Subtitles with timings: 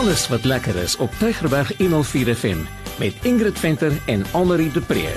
[0.00, 2.56] alles wat lekker is op Tygerberg 104 FM
[2.98, 5.12] met Ingrid Venter en Annelie de Pre.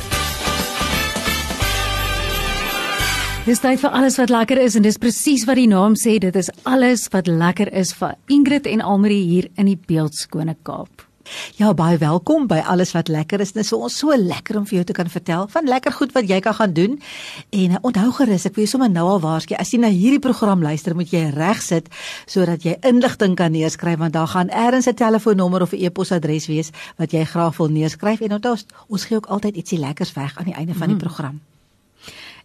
[3.46, 6.35] Dis tyd vir alles wat lekker is en dis presies wat die naam sê, dit
[6.35, 11.08] is alles wat lekker is vir Ingrid en Almarie hier in die beeldskone Kaap.
[11.55, 13.53] Ja, baie welkom by alles wat lekker is.
[13.56, 16.12] Dit is vir ons so lekker om vir jou te kan vertel van lekker goed
[16.16, 16.98] wat jy kan gaan doen.
[17.49, 20.63] En uh, onthou gerus, ek wil sommer nou al waarsku, as jy na hierdie program
[20.66, 21.88] luister, moet jy reg sit
[22.27, 26.71] sodat jy inligting kan neerskryf want daar gaan eers 'n telefoonnommer of 'n e-posadres wees
[26.98, 30.45] wat jy graag wil neerskryf en onthou ons gee ook altyd ietsie lekkers weg aan
[30.45, 31.03] die einde van die mhm.
[31.05, 31.34] program.
[31.34, 31.62] Mm.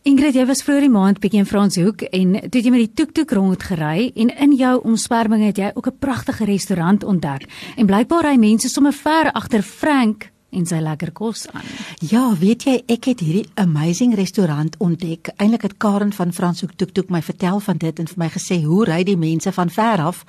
[0.09, 3.35] Ingrid, jy was vroeër die maand bietjie in Franshoek en toe jy met die toektoek
[3.37, 7.45] rond gery en in jou omswerming het jy ook 'n pragtige restaurant ontdek.
[7.77, 11.66] En blykbaar ry mense sommer ver agter Frank en sy lekker kos aan.
[12.09, 15.29] Ja, weet jy, ek het hierdie amazing restaurant ontdek.
[15.37, 18.84] Eintlik het Karen van Franshoek toektoek my vertel van dit en vir my gesê hoe
[18.89, 20.25] ry die mense van ver af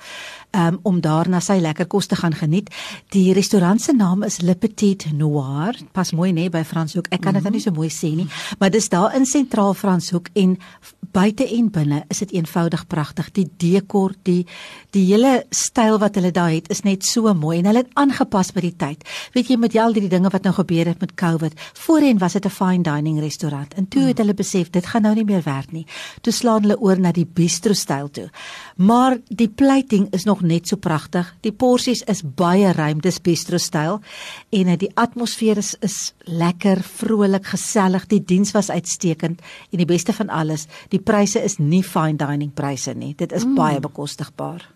[0.52, 2.68] um, om daar na sy lekker kos te gaan geniet.
[3.14, 5.78] Die restaurant se naam is Le Petit Noir.
[5.96, 7.08] Pas mooi nê by Franshoek.
[7.08, 7.52] Ek kan dit mm -hmm.
[7.52, 10.58] nie so mooi sê nie, maar dis daar in sentraal Franshoek en
[11.12, 13.30] buite en binne is dit eenvoudig pragtig.
[13.36, 14.46] Die dekor, die
[14.94, 18.50] die hele styl wat hulle daar het is net so mooi en hulle het aangepas
[18.54, 19.04] by die tyd.
[19.34, 22.46] Weet jy met al die dinge wat nou gebeur het met COVID, voorheen was dit
[22.46, 24.22] 'n fine dining restaurant en toe het mm.
[24.22, 25.86] hulle besef dit gaan nou nie meer werk nie.
[26.20, 28.30] Toe slaan hulle oor na die bistro styl toe.
[28.76, 31.34] Maar die plating is nog net so pragtig.
[31.40, 34.00] Die porsies is baie ruim, dis bistro styl
[34.50, 38.06] en uh, die atmosfeer is is lekker, vrolik, gesellig.
[38.06, 42.52] Die diens was uitstekend en die beste van alles, die pryse is nie fine dining
[42.54, 43.14] pryse nie.
[43.14, 43.54] Dit is mm.
[43.54, 44.68] baie bekostigbaar.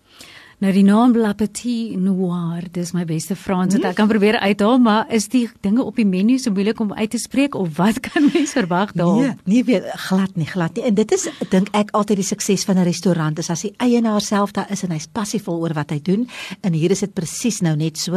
[0.63, 4.77] Nou die naam La Petite Noir, dis my beste Frans wat ek kan probeer uithaal,
[4.79, 7.99] maar is die dinge op die menu so moeilik om uit te spreek of wat
[8.07, 9.19] kan mens verwag daar?
[9.19, 10.85] Nee, nie weer glad nie, glad nie.
[10.87, 14.23] En dit is dink ek altyd die sukses van 'n restaurant is as die eienaar
[14.23, 16.23] self daar is en hy's passievol oor wat hy doen.
[16.63, 18.15] En hier is dit presies nou net so.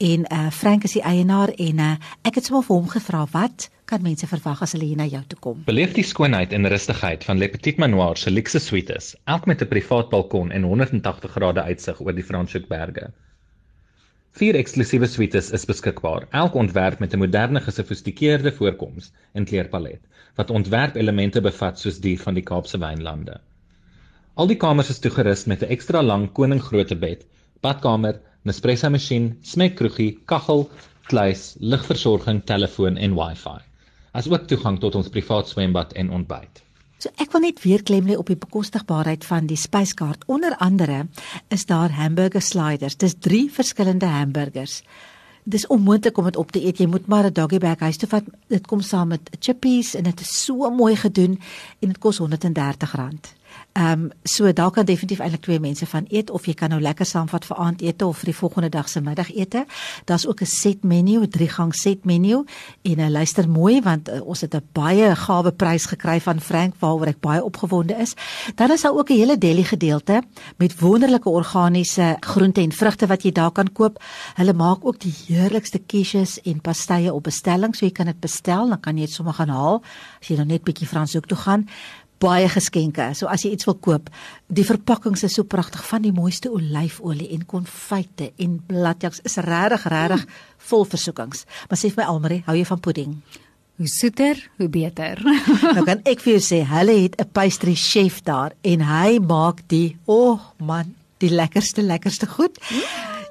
[0.00, 3.68] En uh Frank is die eienaar en uh ek het sommer vir hom gevra wat
[3.84, 5.58] kan mense verwag as hulle hier na jou toe kom?
[5.66, 9.68] Beleef die skoonheid en rustigheid van Le Petit Manoir se luxe suites, elk met 'n
[9.68, 13.10] privaat balkon en 180 grade uitsig oor die Franshoekberge.
[14.40, 20.00] Vier eksklusiewe suites is beskikbaar, elk ontwerp met 'n moderne gesofistikeerde voorkoms en kleurpalet
[20.36, 23.38] wat ontwerpelemente bevat soos die van die Kaapse wynlande.
[24.34, 27.26] Al die kamers is toegerus met 'n ekstra lang koninggrootte bed,
[27.60, 30.70] badkamer, Nespresso masjien, smekkroegie, kaggel,
[31.06, 33.60] kluis, ligversorging, telefoon en Wi-Fi
[34.14, 36.62] asook toegang tot ons privaat swembad en ontbyt.
[37.02, 40.22] So ek wil net weer klem lê op die bekostigbaarheid van die spyskaart.
[40.30, 41.06] Onder andere
[41.52, 42.96] is daar hamburger sliders.
[42.96, 44.82] Dis 3 verskillende hamburgers.
[45.44, 46.78] Dis onmoontlik om dit op te eet.
[46.80, 48.24] Jy moet maar 'n doggy bag huis toe vat.
[48.48, 51.40] Dit kom saam met chippies en dit is so mooi gedoen
[51.80, 53.34] en dit kos R130.
[53.74, 56.80] Ehm um, so daar kan definitief eintlik twee mense van eet of jy kan nou
[56.80, 59.64] lekker saamvat vir aandete of vir die volgende dag se middagete.
[60.04, 62.44] Daar's ook 'n set menu, 'n drie gang set menu
[62.82, 66.74] en uh, luister mooi want uh, ons het 'n baie gawe prys gekry van Frank
[66.78, 68.14] waaroor ek baie opgewonde is.
[68.54, 70.22] Dan is daar ook 'n hele deli gedeelte
[70.56, 74.02] met wonderlike organiese groente en vrugte wat jy daar kan koop.
[74.34, 78.68] Hulle maak ook die heerlikste quiches en pastye op bestelling, so jy kan dit bestel,
[78.68, 79.82] dan kan jy dit sommer gaan haal
[80.20, 81.66] as jy nou net bietjie Franshoek toe gaan
[82.22, 83.10] baie geskenke.
[83.14, 84.10] So as jy iets wil koop,
[84.48, 89.86] die verpakkings is so pragtig van die mooiste olyfolie en konfyte en bladjaks is regtig
[89.92, 90.26] regtig
[90.70, 91.44] vol versoekings.
[91.68, 93.16] Maar sê vir my Almarie, hou jy van pudding?
[93.74, 95.18] Hoe soeter, hoe beter.
[95.74, 99.66] nou kan ek vir jou sê, hulle het 'n pastry chef daar en hy maak
[99.68, 102.58] die, o oh man, die lekkerste lekkerste goed.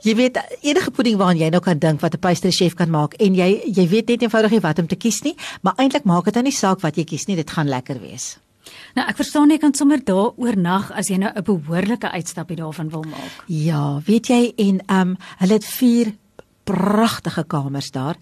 [0.03, 0.35] Jy weet
[0.67, 3.71] enige pudding waaraan jy nou kan dink wat 'n pastry chef kan maak en jy
[3.71, 6.43] jy weet net eenvoudig nie wat om te kies nie, maar eintlik maak dit dan
[6.43, 8.42] nie saak wat jy kies nie, dit gaan lekker wees.
[8.95, 12.89] Nou ek verstaan jy kan sommer daar oornag as jy nou 'n behoorlike uitstapie daarvan
[12.89, 13.43] wil maak.
[13.47, 16.13] Ja, weet jy en ehm um, hulle het vier
[16.63, 18.15] pragtige kamers daar.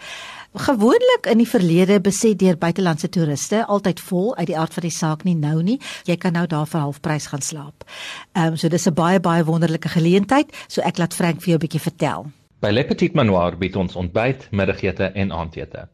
[0.54, 4.92] Gewoonlik in die verlede beset deur buitelandse toeriste, altyd vol uit die aard van die
[4.92, 5.80] saak nie nou nie.
[6.06, 7.86] Jy kan nou daar vir halfprys gaan slaap.
[8.34, 11.58] Ehm um, so dis 'n baie baie wonderlike geleentheid, so ek laat Frank vir jou
[11.58, 12.32] 'n bietjie vertel.
[12.60, 15.88] By Le Petit Manoir bied ons ontbyt, middagete en aandete.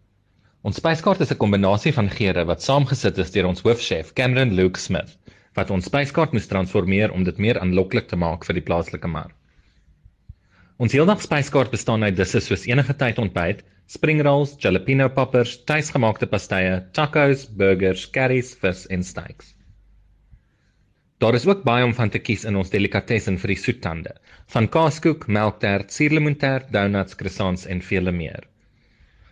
[0.66, 4.80] Ons spyskaart is 'n kombinasie van geure wat saamgesit is deur ons hoofchef, Cameron Luke
[4.80, 5.12] Smith,
[5.54, 9.36] wat ons spyskaart moes transformeer om dit meer aanloklik te maak vir die plaaslike mark.
[10.82, 16.26] Ons heeldag spyskaart bestaan uit disse soos enige tyd ontbyt, spring rolls, jalapeno poppers, tuisgemaakte
[16.34, 19.54] pastye, tacos, burgers, curries, vis en steaks.
[21.22, 24.18] Daar is ook baie om van te kies in ons delikatessen vir die soettande,
[24.54, 28.46] van kaaskoek, melktert, suurlemoentert, donuts, croissants en vele meer.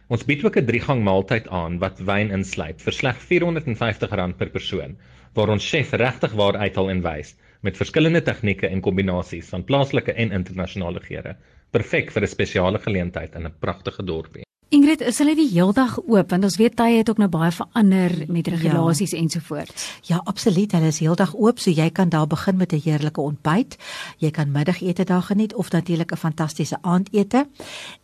[0.06, 4.94] Ons bied ook 'n 3-gang maaltyd aan wat wyn insluit vir slegs R450 per persoon,
[5.34, 7.34] waar ons chef regtig waar uithaal en wys
[7.66, 11.36] met verskillende tegnieke en kombinasies van plaaslike en internasionale geure,
[11.72, 14.45] perfek vir 'n spesiale geleentheid in 'n pragtige dorpie.
[14.74, 18.16] Ingrid, is hulle die heeldag oop want ons weet tye het ook nou baie verander
[18.34, 19.20] met regulasies ja.
[19.22, 19.84] ensovoorts.
[20.10, 20.74] Ja, absoluut.
[20.74, 23.78] Hulle is heeldag oop, so jy kan daar begin met 'n heerlike ontbyt.
[24.18, 27.48] Jy kan middagete daar geniet of natuurlik 'n fantastiese aandete.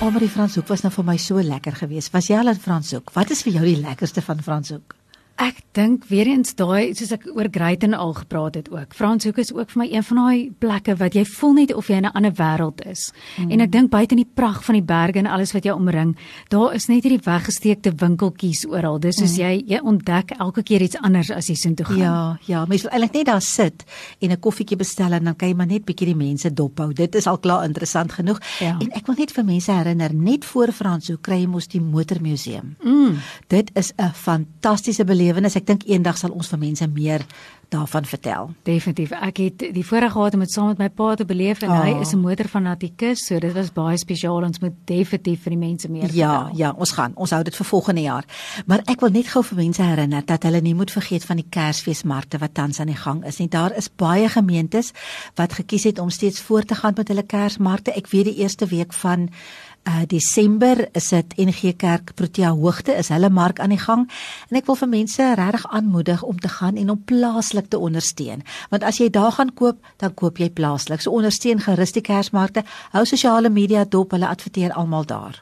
[0.01, 2.13] Omri Franshoek was nou vir my so lekker geweest.
[2.15, 3.12] Was jy al in Franshoek?
[3.13, 4.95] Wat is vir jou die lekkerste van Franshoek?
[5.42, 8.92] Ek dink weer eens daai soos ek oor Greyten al gepraat het ook.
[8.94, 11.98] Franshoek is ook vir my een van daai plekke wat jy voel net of jy
[11.98, 13.12] in 'n ander wêreld is.
[13.38, 13.52] Mm.
[13.52, 16.16] En ek dink buite in die pragt van die berge en alles wat jou omring,
[16.50, 19.00] daar is net hierdie weggesteekte winkeltjies oral.
[19.00, 19.42] Dis soos mm.
[19.42, 21.98] jy jy ontdek elke keer iets anders as jy soontoe gaan.
[21.98, 23.84] Ja, ja, mens wil eintlik net daar sit
[24.20, 26.94] en 'n koffietjie bestel en dan kan jy maar net bietjie die mense dophou.
[26.94, 28.40] Dit is al klaar interessant genoeg.
[28.60, 28.78] Ja.
[28.80, 32.76] En ek wil net vir mense herinner, net voor Franshoek kry jy mos die motormuseum.
[32.84, 33.18] Mm.
[33.48, 35.56] Dit is 'n fantastiese belewenis.
[35.56, 37.25] Ek dink eendag sal ons vir mense meer
[37.72, 38.50] daarvan vertel.
[38.68, 39.13] Definitief.
[39.16, 41.78] Ek het die voorreg gehad om dit saam met my pa te beleef en oh.
[41.86, 44.44] hy is 'n motor fanatikus, so dit was baie spesiaal.
[44.44, 46.57] Ons moet definitief vir die mense meer ja, vertel.
[46.60, 47.16] Ja, ja, ons gaan.
[47.16, 48.25] Ons hou dit vir volgende jaar.
[48.66, 51.48] Maar ek wil net gou vir mense herinner dat hulle nie moet vergeet van die
[51.50, 53.48] Kersfeesmarkte wat tans aan die gang is nie.
[53.48, 54.92] Daar is baie gemeentes
[55.36, 57.95] wat gekies het om steeds voort te gaan met hulle Kersmarkte.
[57.95, 59.30] Ek weet die eerste week van
[59.88, 64.07] uh Desember is dit NG Kerk Protea Hoogte is hulle mark aan die gang.
[64.50, 68.45] En ek wil vir mense regtig aanmoedig om te gaan en om plaaslik te ondersteun.
[68.69, 71.01] Want as jy daar gaan koop dan koop jy plaaslik.
[71.01, 72.66] So ondersteun gerus die Kersmarkte.
[72.92, 74.12] Hou sosiale media dop.
[74.12, 75.42] Hulle adverteer almal daar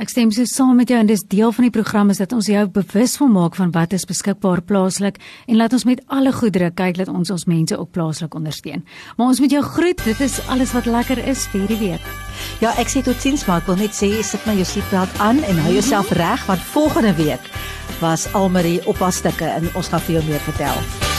[0.00, 2.46] Ek stem so saam met jou en dis deel van die program is dat ons
[2.48, 6.70] jou bewus wil maak van wat is beskikbaar plaaslik en laat ons met alle goedere
[6.72, 8.80] kyk dat ons ons mense ook plaaslik ondersteun.
[9.18, 12.08] Maar ons moet jou groet, dit is alles wat lekker is vir hierdie week.
[12.64, 15.62] Ja, ek sê totiens maar ek wil net sê sit my jou seatbelt aan en
[15.66, 17.52] hou jouself reg want volgende week
[18.00, 21.09] was Almarie op haar stukke en ons gaan vir jou meer vertel.